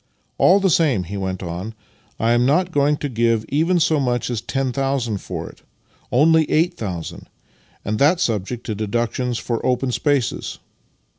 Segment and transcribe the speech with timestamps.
[0.39, 1.75] "All the same," he went on,
[2.19, 5.61] "I am not going to give even so much as 10,000 for it—
[6.11, 7.29] only 8000—
[7.85, 10.57] and that subject to deductions for open spaces.